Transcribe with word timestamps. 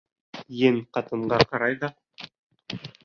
Ен 0.69 0.79
ҡатынға 0.97 1.39
ҡарай 1.51 1.77
ҙа: 1.85 1.91